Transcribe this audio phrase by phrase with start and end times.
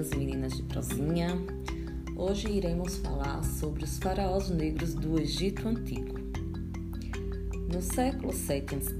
[0.00, 1.28] e meninas de prosinha.
[2.16, 6.18] Hoje iremos falar sobre os faraós negros do Egito Antigo.
[7.70, 8.96] No século 7 a.C.,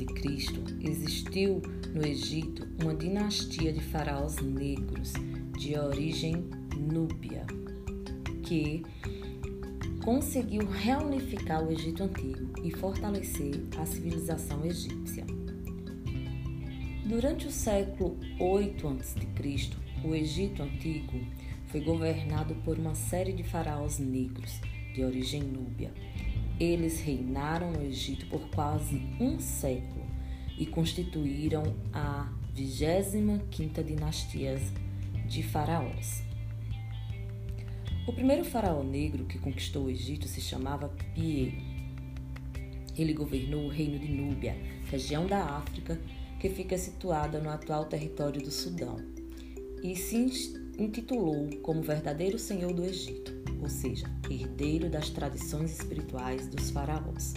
[0.82, 1.62] existiu
[1.94, 5.14] no Egito uma dinastia de faraós negros
[5.58, 6.44] de origem
[6.76, 7.46] núbia,
[8.43, 8.85] que
[10.04, 15.25] conseguiu reunificar o Egito Antigo e fortalecer a civilização egípcia.
[17.07, 21.21] Durante o século 8 a.C., o Egito Antigo
[21.67, 24.61] foi governado por uma série de faraós negros
[24.95, 25.93] de origem núbia.
[26.58, 30.05] Eles reinaram no Egito por quase um século
[30.58, 34.61] e constituíram a 25ª dinastia
[35.27, 36.22] de faraós.
[38.06, 41.62] O primeiro faraó negro que conquistou o Egito se chamava Pie.
[42.97, 44.56] Ele governou o reino de Núbia,
[44.91, 46.00] região da África,
[46.41, 48.98] que fica situada no atual território do Sudão,
[49.83, 50.17] e se
[50.78, 57.34] intitulou como verdadeiro senhor do Egito, ou seja, herdeiro das tradições espirituais dos faraós.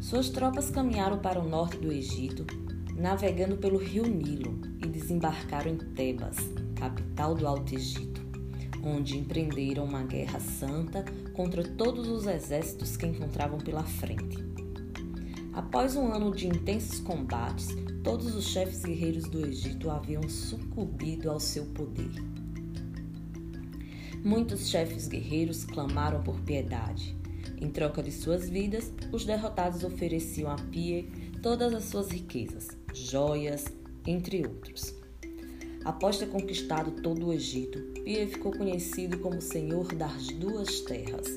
[0.00, 2.46] Suas tropas caminharam para o norte do Egito,
[2.94, 6.36] navegando pelo rio Nilo e desembarcaram em Tebas,
[6.74, 8.20] capital do Alto Egito,
[8.84, 14.53] onde empreenderam uma guerra santa contra todos os exércitos que encontravam pela frente.
[15.54, 17.68] Após um ano de intensos combates,
[18.02, 22.10] todos os chefes guerreiros do Egito haviam sucumbido ao seu poder.
[24.24, 27.16] Muitos chefes guerreiros clamaram por piedade.
[27.56, 31.08] Em troca de suas vidas, os derrotados ofereciam a Pie
[31.40, 33.64] todas as suas riquezas, joias,
[34.04, 34.92] entre outros.
[35.84, 41.28] Após ter conquistado todo o Egito, Pie ficou conhecido como Senhor das Duas Terras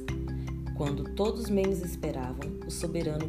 [0.77, 3.27] quando todos menos esperavam, o soberano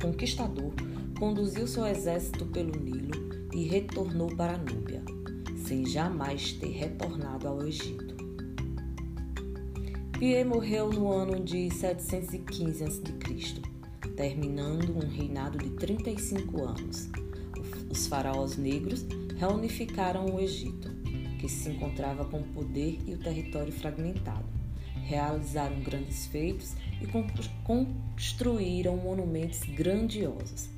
[0.00, 0.72] conquistador
[1.18, 3.10] conduziu seu exército pelo Nilo
[3.52, 5.04] e retornou para a Núbia,
[5.66, 8.16] sem jamais ter retornado ao Egito.
[10.18, 13.02] Pie morreu no ano de 715 a.C.,
[14.16, 17.10] terminando um reinado de 35 anos.
[17.90, 20.90] Os faraós negros reunificaram o Egito,
[21.38, 24.59] que se encontrava com o poder e o território fragmentado
[25.04, 27.06] realizaram grandes feitos e
[27.64, 30.68] construíram monumentos grandiosos.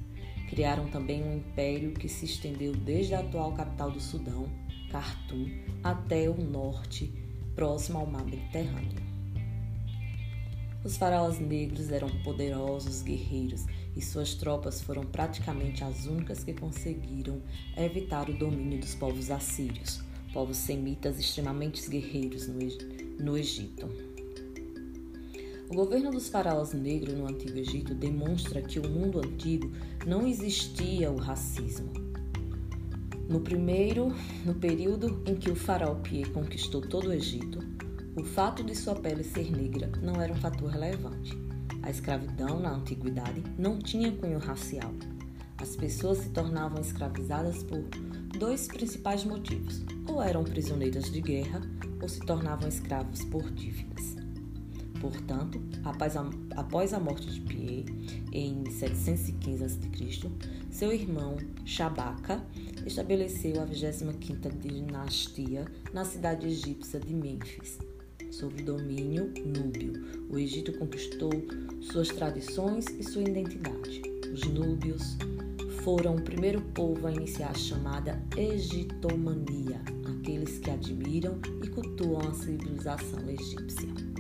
[0.49, 4.47] Criaram também um império que se estendeu desde a atual capital do Sudão,
[4.91, 5.49] Khartoum,
[5.83, 7.13] até o norte,
[7.55, 9.13] próximo ao mar Mediterrâneo.
[10.85, 13.65] Os faraós negros eram poderosos guerreiros
[13.97, 17.41] e suas tropas foram praticamente as únicas que conseguiram
[17.77, 20.03] evitar o domínio dos povos assírios,
[20.33, 23.02] povos semitas extremamente guerreiros no Egito.
[25.71, 29.71] O governo dos faraós negros no Antigo Egito demonstra que no mundo antigo
[30.07, 31.91] não existia o racismo.
[33.29, 34.13] No primeiro,
[34.45, 37.61] no período em que o faraó Pie conquistou todo o Egito,
[38.15, 41.33] o fato de sua pele ser negra não era um fator relevante.
[41.83, 44.93] A escravidão na antiguidade não tinha cunho racial.
[45.57, 47.83] As pessoas se tornavam escravizadas por
[48.39, 51.63] dois principais motivos: ou eram prisioneiras de guerra
[52.03, 54.17] ou se tornavam escravos por dívidas.
[55.01, 57.85] Portanto, após a, após a morte de Pie,
[58.33, 60.31] em 715 a.C.,
[60.71, 62.45] seu irmão Shabaka
[62.87, 67.79] estabeleceu a 25ª dinastia na cidade egípcia de Mênfis,
[68.31, 69.93] sob domínio núbio.
[70.31, 71.33] O Egito conquistou
[71.81, 74.03] suas tradições e sua identidade.
[74.33, 75.17] Os núbios
[75.83, 82.35] foram o primeiro povo a iniciar a chamada egitomania, aqueles que admiram e cultuam a
[82.35, 84.12] civilização egípcia.